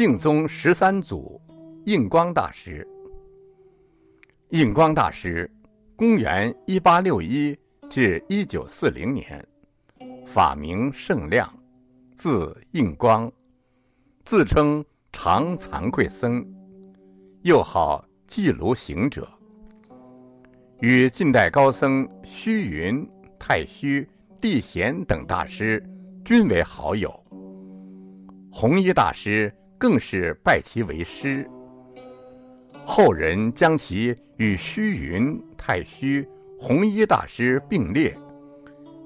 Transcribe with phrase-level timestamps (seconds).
[0.00, 1.38] 净宗十三祖
[1.84, 2.88] 印光大师。
[4.48, 5.46] 印光大师，
[5.94, 7.54] 公元一八六一
[7.86, 9.46] 至一九四零年，
[10.24, 11.46] 法名圣亮，
[12.16, 13.30] 字印光，
[14.24, 14.82] 自称
[15.12, 16.42] 常惭愧僧，
[17.42, 19.28] 又号寂庐行者。
[20.78, 23.06] 与近代高僧虚云、
[23.38, 24.08] 太虚、
[24.40, 25.86] 地贤等大师
[26.24, 27.12] 均为好友。
[28.50, 29.54] 弘一大师。
[29.80, 31.48] 更是拜其为师。
[32.84, 38.14] 后人将其与虚云、太虚、弘一大师并列，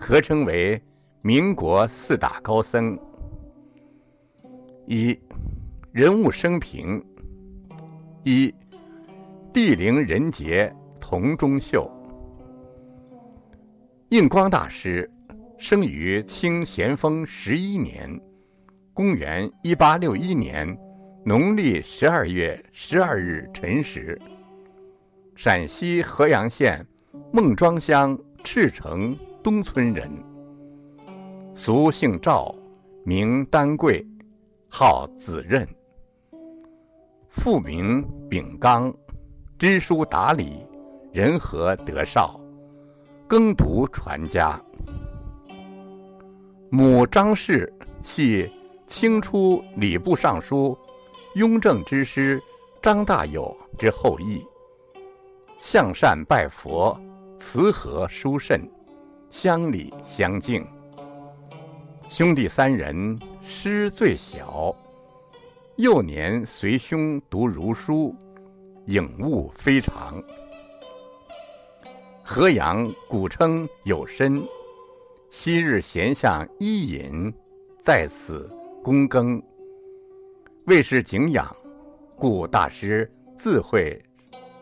[0.00, 0.82] 合称为
[1.22, 2.98] 民国四大高僧。
[4.86, 5.16] 一
[5.92, 7.00] 人物生平：
[8.24, 8.52] 一
[9.52, 11.88] 地灵人杰，同中秀。
[14.08, 15.08] 印光大师
[15.56, 18.20] 生于清咸丰十一年。
[18.94, 20.78] 公元一八六一年
[21.24, 24.16] 农历十二月十二日辰时，
[25.34, 26.86] 陕西合阳县
[27.32, 30.08] 孟庄乡赤城东村人，
[31.52, 32.54] 俗姓赵，
[33.04, 34.06] 名丹桂，
[34.68, 35.66] 号子任，
[37.28, 38.94] 父名秉刚，
[39.58, 40.64] 知书达理，
[41.12, 42.40] 人和德少，
[43.26, 44.56] 耕读传家。
[46.70, 48.48] 母张氏系。
[48.86, 50.76] 清初礼部尚书
[51.34, 52.40] 雍正之师
[52.82, 54.44] 张大友之后裔，
[55.58, 56.98] 向善拜佛，
[57.38, 58.60] 慈和殊慎，
[59.30, 60.64] 乡里相敬。
[62.08, 64.76] 兄弟三人，师最小，
[65.76, 68.14] 幼年随兄读儒书，
[68.86, 70.22] 颖悟非常。
[72.22, 74.46] 河阳古称有深，
[75.30, 77.32] 昔日贤相伊尹
[77.78, 78.48] 在此。
[78.84, 79.42] 躬耕，
[80.66, 81.56] 为是敬仰，
[82.18, 83.98] 故大师自会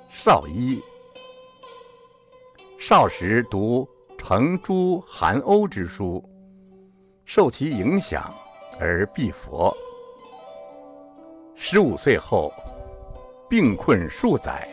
[0.09, 0.81] 少医。
[2.79, 3.85] 少时读
[4.17, 6.23] 程朱韩欧之书，
[7.25, 8.33] 受其影响
[8.79, 9.77] 而避佛。
[11.57, 12.53] 十五岁后，
[13.51, 14.69] 病困数载，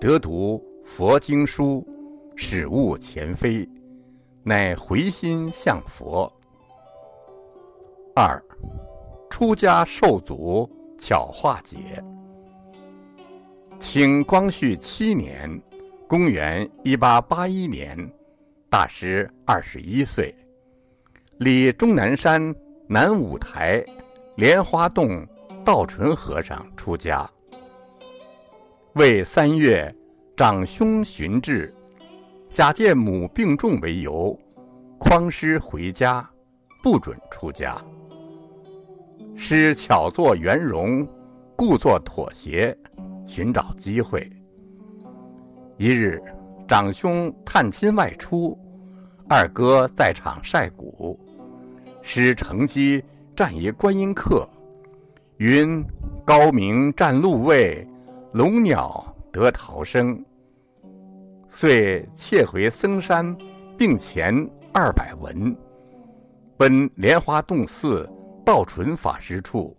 [0.00, 1.86] 得读佛经书，
[2.34, 3.64] 始悟前非，
[4.42, 6.28] 乃回心向佛。
[8.16, 8.44] 二，
[9.42, 11.76] 出家受祖巧化解。
[13.76, 15.60] 清光绪七年，
[16.06, 17.98] 公元一八八一年，
[18.70, 20.32] 大师二十一岁，
[21.38, 22.54] 李终南山
[22.86, 23.84] 南五台
[24.36, 25.26] 莲花洞
[25.64, 27.28] 道纯和尚出家。
[28.92, 29.92] 为三月，
[30.36, 31.74] 长兄寻至，
[32.48, 34.38] 假借母病重为由，
[35.00, 36.30] 匡师回家，
[36.80, 37.76] 不准出家。
[39.34, 41.06] 师巧作圆融，
[41.56, 42.76] 故作妥协，
[43.26, 44.30] 寻找机会。
[45.78, 46.22] 一日，
[46.68, 48.56] 长兄探亲外出，
[49.28, 51.18] 二哥在场晒谷，
[52.02, 53.02] 师乘机
[53.34, 54.46] 占一观音客，
[55.38, 55.84] 云
[56.24, 57.86] 高明占禄位，
[58.32, 60.22] 龙鸟得逃生。
[61.48, 63.36] 遂窃回僧山，
[63.76, 65.56] 并前二百文，
[66.56, 68.08] 奔莲花洞寺。
[68.44, 69.76] 道纯法师处，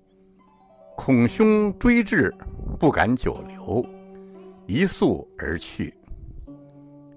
[0.95, 2.33] 恐兄追至，
[2.79, 3.85] 不敢久留，
[4.65, 5.93] 一宿而去。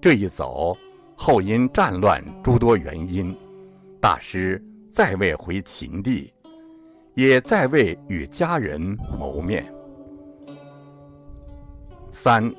[0.01, 0.77] 这一走，
[1.15, 3.35] 后因战乱诸多原因，
[4.01, 6.33] 大师再未回秦地，
[7.13, 8.81] 也再未与家人
[9.17, 9.73] 谋面。
[12.11, 12.53] 三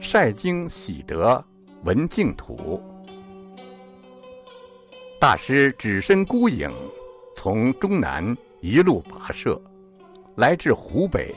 [0.00, 1.42] 晒经喜得
[1.84, 2.82] 闻净土，
[5.20, 6.68] 大师只身孤影。
[7.46, 9.56] 从中南一路跋涉，
[10.34, 11.32] 来至湖北，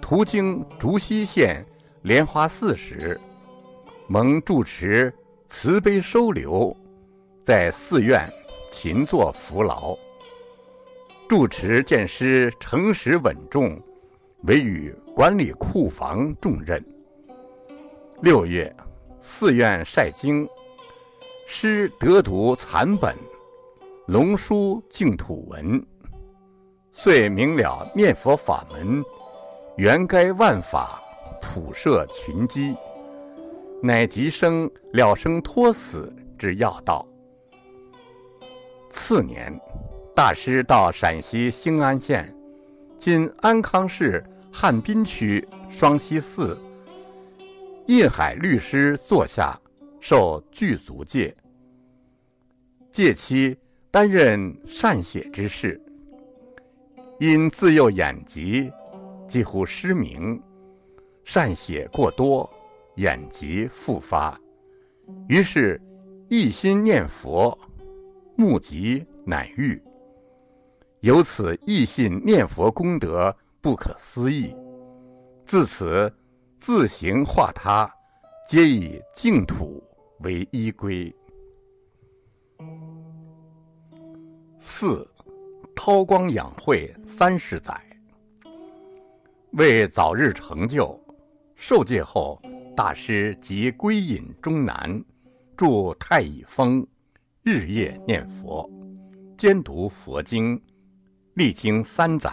[0.00, 1.66] 途经竹溪县
[2.02, 3.20] 莲花寺时，
[4.06, 5.12] 蒙住持
[5.48, 6.72] 慈悲收留，
[7.42, 8.32] 在寺院
[8.70, 9.98] 勤作扶劳。
[11.28, 13.76] 住持见师诚实稳重，
[14.44, 16.80] 委予管理库房重任。
[18.22, 18.72] 六月，
[19.20, 20.48] 寺院晒经，
[21.48, 23.12] 师得读残本。
[24.10, 25.80] 龙书净土文，
[26.90, 29.00] 遂明了念佛法门，
[29.76, 31.00] 原该万法
[31.40, 32.74] 普摄群机，
[33.80, 37.06] 乃即生了生托死之要道。
[38.88, 39.56] 次年，
[40.12, 42.36] 大师到陕西兴安县
[42.98, 46.58] （今安康市汉滨区）双溪寺，
[47.86, 49.56] 印海律师座下
[50.00, 51.32] 受具足戒，
[52.90, 53.56] 戒期。
[53.90, 55.80] 担任善写之事，
[57.18, 58.70] 因自幼眼疾，
[59.26, 60.40] 几乎失明，
[61.24, 62.48] 善写过多，
[62.96, 64.38] 眼疾复发，
[65.28, 65.80] 于是
[66.28, 67.58] 一心念佛，
[68.36, 69.82] 目疾乃愈。
[71.00, 74.54] 由此一心念佛功德不可思议，
[75.44, 76.12] 自此
[76.58, 77.92] 自行化他，
[78.46, 79.82] 皆以净土
[80.20, 81.12] 为依归。
[84.62, 85.08] 四，
[85.74, 87.74] 韬光养晦三十载。
[89.52, 91.00] 为早日成就，
[91.56, 92.38] 受戒后，
[92.76, 95.02] 大师即归隐终南，
[95.56, 96.86] 住太乙峰，
[97.42, 98.70] 日夜念佛，
[99.34, 100.60] 兼读佛经，
[101.32, 102.30] 历经三载。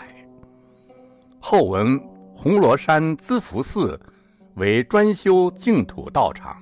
[1.40, 1.98] 后闻
[2.36, 3.98] 红螺山资福寺
[4.56, 6.62] 为专修净土道场，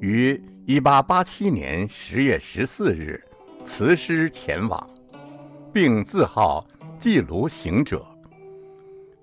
[0.00, 3.22] 于一八八七年十月十四日。
[3.66, 4.88] 辞师前往，
[5.72, 6.64] 并自号
[7.00, 8.06] 寂庐行者，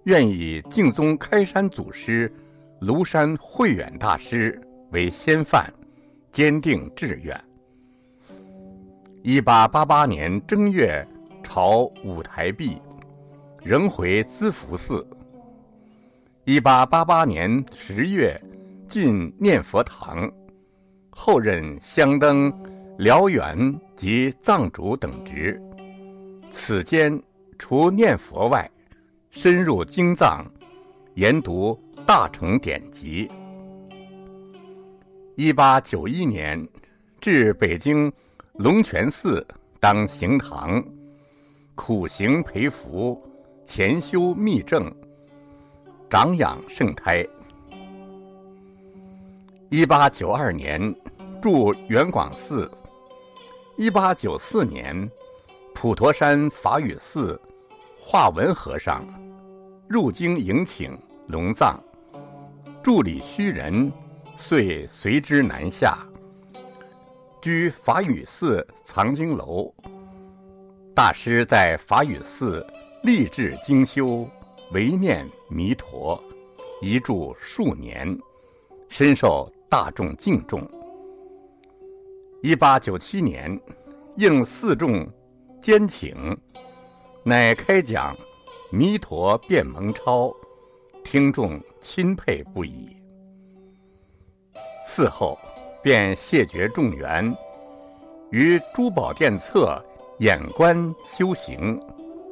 [0.04, 2.32] 愿以净宗开山祖师
[2.82, 4.62] 庐山慧远大师
[4.92, 5.74] 为先范，
[6.30, 7.42] 坚定志愿。
[9.24, 11.08] 一八八八年正月
[11.42, 12.82] 朝五台壁，
[13.64, 15.08] 仍回资福寺。
[16.44, 18.40] 一八八八年十月
[18.90, 20.30] 进念佛堂，
[21.10, 22.54] 后任香灯。
[22.98, 23.58] 辽远
[23.96, 25.60] 及藏主等职，
[26.52, 27.22] 此间
[27.58, 28.70] 除念佛外，
[29.32, 30.46] 深入经藏，
[31.16, 33.30] 研读大乘典籍。
[35.36, 36.66] 一八九一年，
[37.20, 38.14] 至北京
[38.54, 39.46] 龙泉寺
[39.80, 40.84] 当行堂，
[41.74, 43.20] 苦行培福，
[43.66, 44.94] 潜修密证，
[46.12, 47.26] 长养圣胎。
[49.70, 50.94] 一八九二年，
[51.44, 52.72] 住圆广寺。
[53.76, 55.12] 一八九四年，
[55.76, 57.38] 普陀山法雨寺
[58.00, 59.04] 化文和尚
[59.90, 60.98] 入京迎请
[61.28, 61.78] 龙藏，
[62.82, 63.92] 助理虚人
[64.38, 65.98] 遂随之南下，
[67.42, 69.70] 居法雨寺藏经楼。
[70.96, 72.66] 大师在法雨寺
[73.04, 74.26] 立志精修，
[74.72, 76.24] 唯念弥陀，
[76.82, 78.18] 一住数年，
[78.88, 80.66] 深受大众敬重。
[82.44, 83.58] 一八九七年，
[84.18, 85.08] 应四众
[85.62, 86.38] 坚请，
[87.24, 88.14] 乃开讲
[88.70, 90.28] 《弥陀变蒙钞》，
[91.06, 92.98] 听众钦佩不已。
[94.86, 95.40] 嗣后，
[95.82, 97.34] 便谢绝众缘，
[98.30, 99.82] 于珠宝殿侧
[100.20, 101.80] 掩观修行，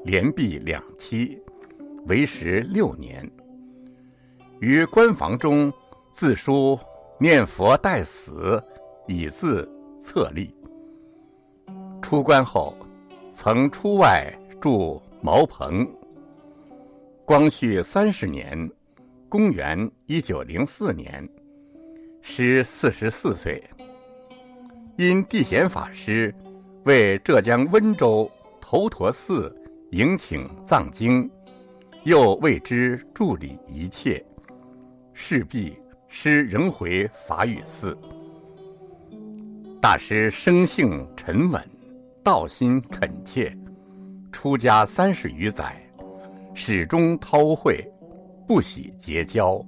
[0.03, 1.41] 连闭两期，
[2.07, 3.31] 为时六年。
[4.59, 5.71] 于关房中
[6.11, 6.77] 自书
[7.17, 8.61] 念佛待死，
[9.07, 9.65] 以自。
[10.01, 10.53] 策立。
[12.01, 12.75] 出关后，
[13.31, 15.87] 曾出外住茅棚。
[17.23, 18.69] 光绪三十年
[19.29, 21.27] （公元一九零四年），
[22.21, 23.63] 师四十四岁。
[24.97, 26.33] 因地显法师
[26.83, 29.55] 为浙江温州头陀寺
[29.91, 31.29] 迎请藏经，
[32.03, 34.23] 又为之助理一切，
[35.13, 35.77] 势必
[36.07, 37.97] 师仍回法雨寺。
[39.81, 41.59] 大师生性沉稳，
[42.23, 43.51] 道心恳切，
[44.31, 45.75] 出家三十余载，
[46.53, 47.83] 始终韬晦，
[48.47, 49.59] 不喜结交，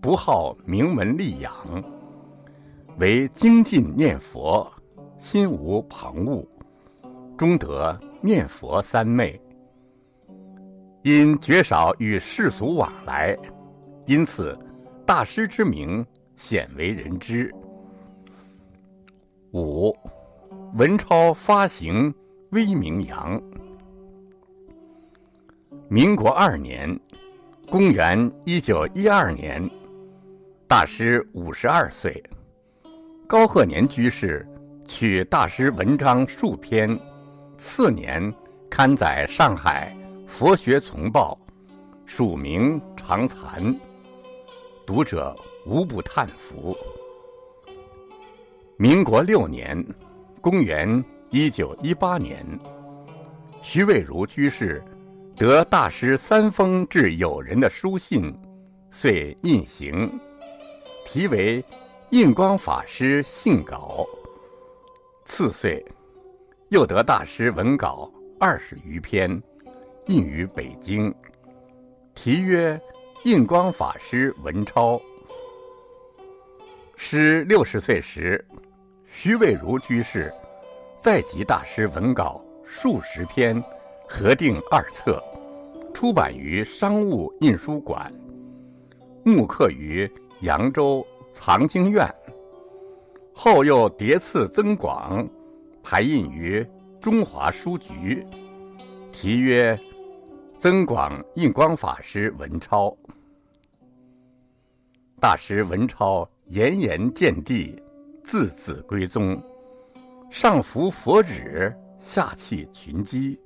[0.00, 1.52] 不好名门利养，
[2.98, 4.72] 唯精进念佛，
[5.18, 6.46] 心无旁骛，
[7.36, 9.38] 终得念佛三昧。
[11.02, 13.36] 因绝少与世俗往来，
[14.06, 14.56] 因此
[15.04, 17.52] 大师之名鲜为人知。
[19.54, 19.96] 五，
[20.74, 22.12] 文钞发行
[22.50, 23.40] 威名扬。
[25.86, 26.98] 民国二年，
[27.70, 29.70] 公元一九一二年，
[30.66, 32.20] 大师五十二岁，
[33.28, 34.44] 高鹤年居士
[34.88, 36.98] 取大师文章数篇，
[37.56, 38.34] 次年
[38.68, 39.96] 刊载上海
[40.28, 41.38] 《佛学丛报》，
[42.04, 43.72] 署名长残，
[44.84, 45.32] 读者
[45.64, 46.76] 无不叹服。
[48.84, 49.82] 民国六年，
[50.42, 52.44] 公元一九一八年，
[53.62, 54.84] 徐渭如居士
[55.38, 58.38] 得大师三封致友人的书信，
[58.90, 60.20] 遂印行，
[61.02, 61.62] 题为
[62.10, 64.06] 《印光法师信稿》。
[65.24, 65.82] 次岁，
[66.68, 69.42] 又得大师文稿二十余篇，
[70.08, 71.10] 印于北京，
[72.14, 72.74] 题曰
[73.24, 74.96] 《印光法师文钞》。
[76.96, 78.44] 师六十岁时。
[79.16, 80.34] 徐渭如居士
[80.96, 83.62] 再集大师文稿数十篇，
[84.08, 85.22] 合订二册，
[85.94, 88.12] 出版于商务印书馆，
[89.24, 92.12] 木刻于扬州藏经院。
[93.32, 95.26] 后又叠次增广，
[95.80, 96.66] 排印于
[97.00, 98.26] 中华书局，
[99.12, 99.76] 题曰
[100.58, 102.88] 《增广印光法师文钞》。
[105.20, 107.80] 大师文钞严严见地，
[108.24, 109.40] 字字归宗，
[110.30, 113.38] 上服佛旨，下契群机，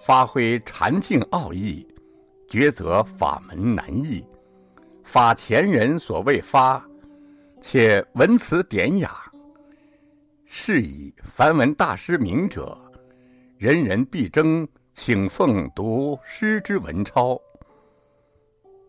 [0.00, 1.86] 发挥禅境奥义，
[2.48, 4.24] 抉择法门难易，
[5.02, 6.82] 法前人所未发。
[7.60, 9.10] 且文辞典雅，
[10.46, 12.80] 是以凡闻大师名者，
[13.58, 17.36] 人人必争请奉读师之文钞。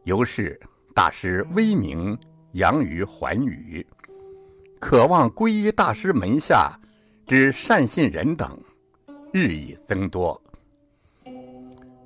[0.04, 0.58] 由是
[0.94, 2.16] 大师威名
[2.52, 3.86] 扬于寰宇，
[4.80, 6.80] 渴望皈依大师门下
[7.28, 8.58] 之善信人等
[9.32, 10.42] 日益增多。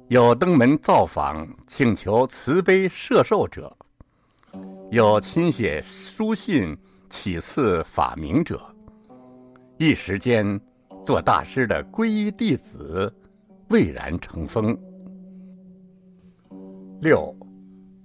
[0.09, 3.75] 有登门造访请求慈悲摄受者。
[4.91, 6.77] 有亲写书信
[7.09, 8.61] 启赐法名者，
[9.77, 10.59] 一时间
[11.03, 13.11] 做大师的皈依弟子
[13.69, 14.77] 蔚然成风。
[17.01, 17.35] 六，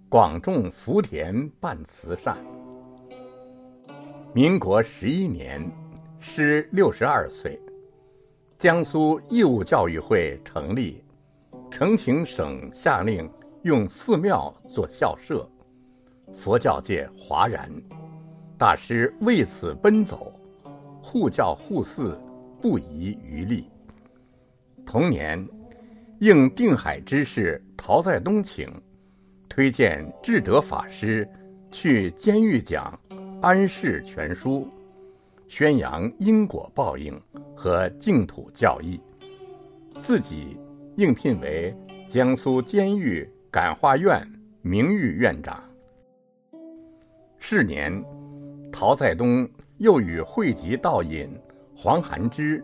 [0.08, 2.38] 广种福田办慈善。
[4.38, 5.68] 民国十一年，
[6.20, 7.60] 师六十二岁，
[8.56, 11.02] 江苏义务教育会成立，
[11.72, 13.28] 呈请省下令
[13.62, 15.44] 用寺庙做校舍。
[16.32, 17.68] 佛教界哗然，
[18.56, 20.32] 大师为此奔走，
[21.02, 22.16] 护教护寺，
[22.62, 23.68] 不遗余力。
[24.86, 25.44] 同年，
[26.20, 28.72] 应定海之事陶在东请，
[29.48, 31.28] 推荐智德法师
[31.72, 32.96] 去监狱讲
[33.40, 34.62] 《安世全书》，
[35.46, 37.16] 宣扬因果报应
[37.54, 39.00] 和净土教义，
[40.02, 40.58] 自己
[40.96, 41.72] 应聘为
[42.08, 44.20] 江苏监狱感化院
[44.60, 45.62] 名誉院长。
[47.38, 48.04] 是年，
[48.72, 51.30] 陶在东又与汇集道隐、
[51.76, 52.62] 黄寒之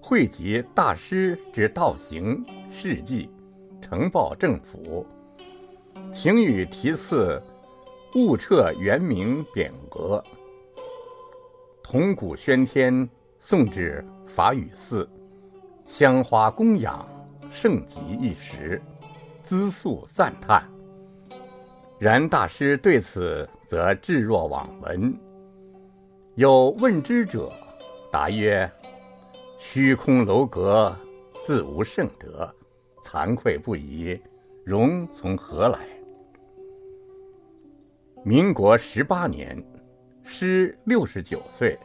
[0.00, 3.28] 汇集大师之道行事迹，
[3.82, 5.06] 呈报政府，
[6.10, 7.38] 请予题赐
[8.14, 10.22] 悟彻圆明匾额。
[11.82, 13.08] 铜鼓喧天，
[13.40, 15.08] 送至法雨寺，
[15.86, 17.06] 香花供养，
[17.50, 18.82] 盛极一时，
[19.42, 20.68] 资肃赞叹。
[21.98, 25.16] 然大师对此则置若罔闻。
[26.34, 27.50] 有问之者，
[28.10, 28.70] 答曰
[29.58, 30.94] ：“虚空楼阁，
[31.44, 32.52] 自无圣德，
[33.02, 34.20] 惭愧不已，
[34.64, 35.78] 荣从何来？”
[38.28, 39.56] 民国十八年，
[40.24, 41.78] 师六十九岁，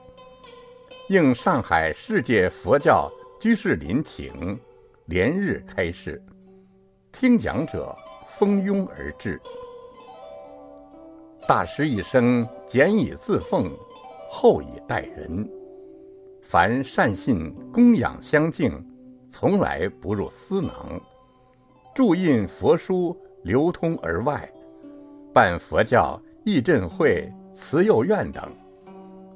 [1.08, 4.60] 应上海世界佛教居士林请，
[5.06, 6.20] 连日开示，
[7.12, 7.96] 听讲者
[8.28, 9.40] 蜂拥而至。
[11.48, 13.72] 大师一生简以自奉，
[14.28, 15.48] 厚以待人。
[16.42, 18.84] 凡善信供养相敬，
[19.30, 21.00] 从来不入私囊。
[21.94, 24.52] 注印佛书流通而外，
[25.32, 28.52] 办佛教义振会、慈幼院等，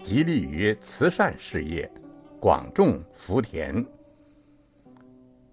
[0.02, 1.90] 极力于慈善事业，
[2.40, 3.86] 广种福田。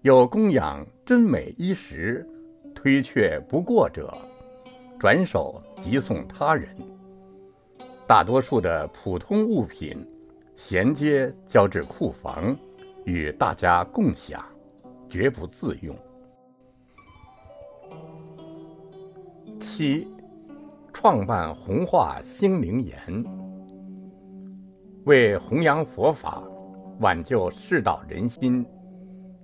[0.01, 2.27] 有供养真美衣食，
[2.73, 4.11] 推却不过者。
[4.99, 6.75] 转手即送他人，
[8.07, 10.07] 大多数的普通物品，
[10.55, 12.57] 衔接交至库房，
[13.05, 14.43] 与大家共享，
[15.09, 15.95] 绝不自用。
[19.59, 20.07] 七，
[21.03, 22.97] 创办弘化兴灵岩，
[25.03, 26.41] 为弘扬佛法，
[27.01, 28.65] 挽救世道人心，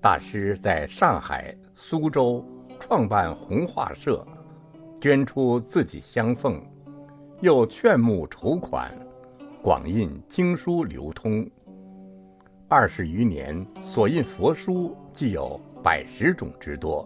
[0.01, 2.41] 大师在上海、苏州
[2.79, 4.25] 创办弘化社。
[5.01, 6.63] 捐出自己香奉，
[7.41, 8.89] 又劝募筹款，
[9.61, 11.45] 广印经书流通。
[12.69, 17.05] 二十余年所印佛书，既有百十种之多，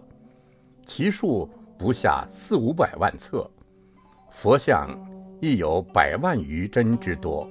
[0.86, 3.50] 其数不下四五百万册；
[4.34, 4.90] 佛像
[5.40, 7.48] 亦有百万余帧之多。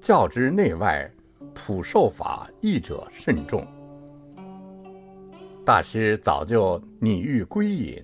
[0.00, 1.08] 教之内外，
[1.54, 3.64] 普受法译者甚众。
[5.64, 8.02] 大师早就拟欲归隐。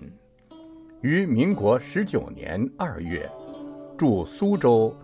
[1.01, 3.29] 于民国十九年二月，
[3.97, 4.95] 驻苏州，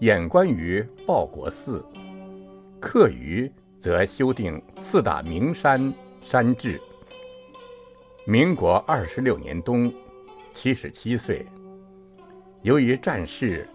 [0.00, 1.82] 演观于报国寺。
[2.80, 6.80] 课余则修订四大名山山志。
[8.26, 9.90] 民国二十六年冬，
[10.52, 11.46] 七十七岁。
[12.62, 13.68] 由于战事，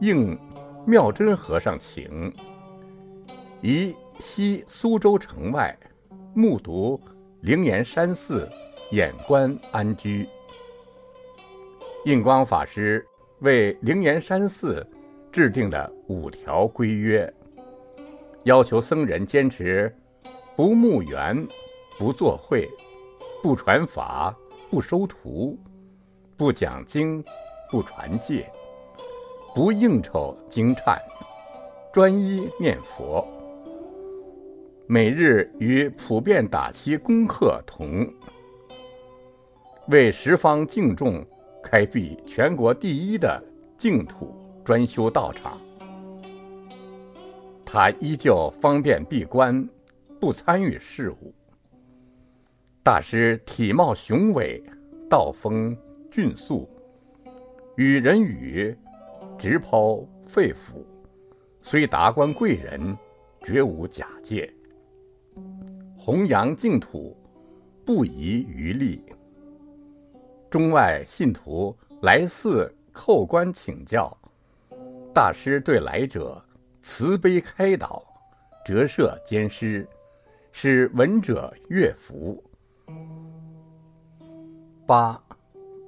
[0.00, 0.38] 应
[0.86, 2.32] 妙真和尚请，
[3.60, 5.76] 移西苏州城外，
[6.34, 6.98] 目睹
[7.42, 8.48] 灵岩山寺
[8.90, 10.26] 掩观安居。
[12.06, 13.06] 印光法师
[13.40, 14.84] 为灵岩山寺
[15.30, 17.30] 制定了五条规约，
[18.44, 19.94] 要求僧人坚持
[20.56, 21.46] 不募缘、
[21.98, 22.66] 不作会、
[23.42, 24.34] 不传法、
[24.70, 25.58] 不收徒、
[26.34, 27.22] 不讲经、
[27.72, 28.52] 不传戒、
[29.54, 30.98] 不应酬经忏，
[31.90, 33.26] 专一念佛。
[34.86, 38.06] 每日与普遍打七功课同，
[39.88, 41.26] 为十方敬众
[41.62, 43.42] 开辟全国第一的
[43.78, 45.58] 净土专修道场。
[47.64, 49.66] 他依旧方便闭关，
[50.20, 51.34] 不参与事务。
[52.82, 54.62] 大师体貌雄伟，
[55.08, 55.74] 道风
[56.10, 56.68] 俊肃，
[57.76, 58.76] 与人语
[59.38, 60.84] 直抛肺腑，
[61.62, 62.96] 虽达官贵人，
[63.44, 64.52] 绝无假借。
[65.96, 67.16] 弘扬净土，
[67.84, 69.02] 不遗余力。
[70.50, 74.14] 中外信徒来寺叩关请教，
[75.14, 76.44] 大师对来者
[76.82, 78.04] 慈悲开导，
[78.66, 79.88] 折射兼施，
[80.50, 82.42] 使闻者悦服。
[84.84, 85.18] 八，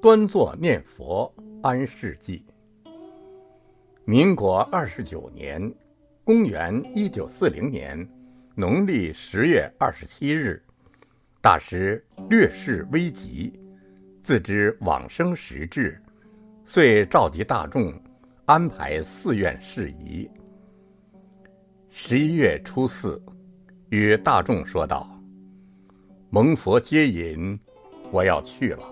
[0.01, 1.31] 端坐念佛
[1.65, 2.45] 安世纪。
[4.05, 5.75] 民国二十九年，
[6.23, 8.07] 公元一九四零年。
[8.55, 10.63] 农历十月二十七日，
[11.41, 13.59] 大师略示危急，
[14.23, 15.99] 自知往生时至，
[16.67, 17.95] 遂召集大众，
[18.45, 20.31] 安排寺院事宜。
[21.89, 23.21] 十一月初四，
[23.89, 25.19] 与大众说道
[26.29, 27.59] ：“蒙佛接引，
[28.13, 28.83] 我要去了。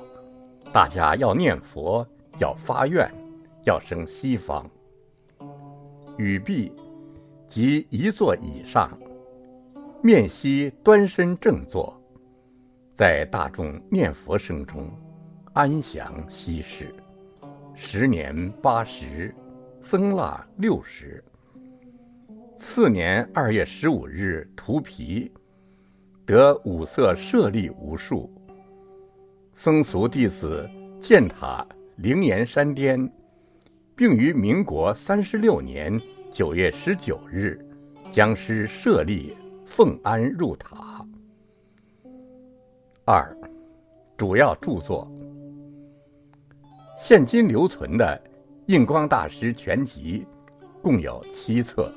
[0.72, 2.04] 大家要念佛，
[2.42, 3.08] 要发愿，
[3.62, 4.68] 要生西方。”
[6.18, 6.72] 语毕，
[7.49, 8.90] 即一坐椅上。
[10.02, 11.96] 面西端身正坐，
[12.92, 14.90] 在大众念佛声中，
[15.52, 16.92] 安详息世。
[17.76, 19.33] 时年八十，
[19.81, 21.22] 僧腊六十。
[22.57, 25.31] 次年二月十五日涂皮，
[26.26, 28.28] 得五色舍利无数。
[29.55, 30.68] 僧俗弟子
[31.00, 31.64] 建塔
[31.96, 33.11] 灵岩山巅，
[33.94, 36.00] 并于民国三十六年
[36.31, 37.59] 九月十九日
[38.11, 39.37] 将师设立。
[39.64, 41.02] 奉安入塔。
[43.07, 43.35] 二，
[44.18, 45.11] 主要著作。
[46.98, 48.22] 现今留存的
[48.66, 50.26] 印光大师全集
[50.83, 51.90] 共有七册，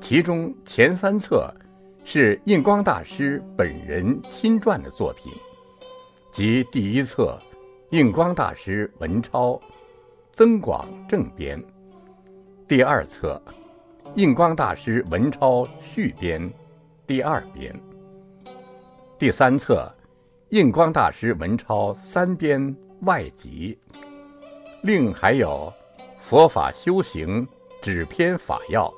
[0.00, 1.54] 其中前三册
[2.04, 5.30] 是印光大师本人亲撰的作品，
[6.32, 7.38] 即第一册
[7.90, 9.58] 印光大师文钞，
[10.30, 11.58] 增广正编；
[12.68, 13.40] 第二册
[14.14, 16.52] 印光大师文钞续编。
[17.06, 17.74] 第二编，
[19.18, 19.90] 第三册，
[20.50, 23.78] 印光大师文钞三编外集，
[24.82, 25.72] 另还有
[26.18, 27.48] 佛法修行
[27.80, 28.92] 指篇法要。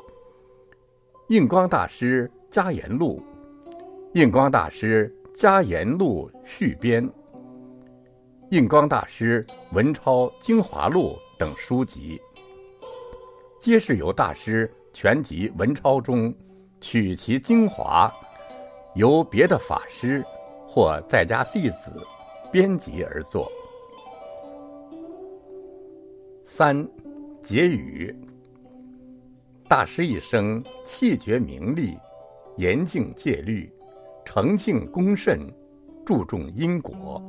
[1.28, 3.22] 印光大师加言录，
[4.14, 7.08] 印光大师加言录续编，
[8.50, 12.20] 印光大师文钞精华录等书籍，
[13.60, 16.34] 皆是由大师全集文钞中。
[16.80, 18.12] 取其精华，
[18.96, 20.24] 由别的法师
[20.66, 22.04] 或在家弟子
[22.50, 23.52] 编辑而作。
[26.44, 26.88] 三
[27.40, 28.12] 结语：
[29.68, 31.96] 大师一生气绝名利，
[32.56, 33.72] 严敬戒律，
[34.24, 35.38] 诚敬恭慎，
[36.04, 37.22] 注重因果，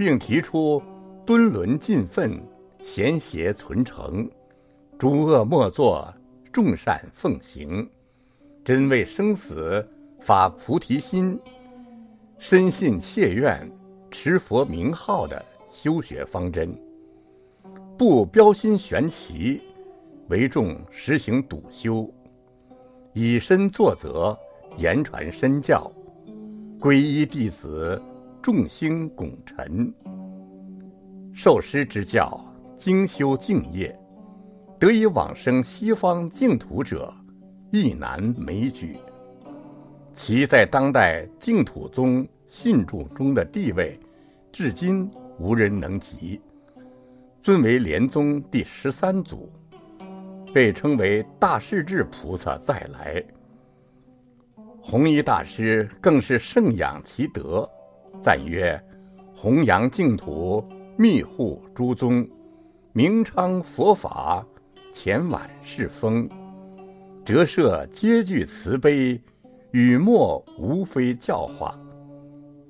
[0.00, 0.82] 并提出
[1.26, 2.42] 敦伦尽分，
[2.82, 4.26] 贤邪存诚，
[4.96, 6.10] 诸恶莫作，
[6.50, 7.86] 众善奉行。
[8.64, 9.86] 真为生死
[10.18, 11.38] 发菩提心，
[12.38, 13.70] 深信切愿
[14.10, 16.74] 持佛名号的修学方针，
[17.98, 19.60] 不标新悬奇，
[20.28, 22.10] 为众实行笃修，
[23.12, 24.34] 以身作则，
[24.78, 25.92] 言传身教，
[26.80, 28.00] 皈依弟子，
[28.42, 29.92] 众星拱辰，
[31.32, 32.42] 受师之教，
[32.74, 33.94] 精修敬业，
[34.78, 37.12] 得以往生西方净土者。
[37.70, 38.96] 一难枚举，
[40.12, 44.00] 其在当代净土宗信众中的地位，
[44.50, 46.40] 至今无人能及。
[47.40, 49.52] 尊为莲宗第十三祖，
[50.52, 53.22] 被称为大势至菩萨再来。
[54.82, 57.68] 弘一大师更是盛养其德，
[58.20, 58.78] 赞曰
[59.34, 60.62] ：“弘扬净土，
[60.96, 62.28] 密护诸宗，
[62.92, 64.46] 明昌佛法，
[64.92, 66.28] 前晚世风。”
[67.24, 69.18] 折射皆具慈悲，
[69.70, 71.78] 语默无非教化，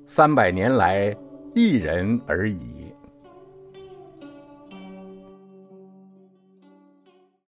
[0.05, 1.15] 三百年来
[1.53, 2.80] 一人而已。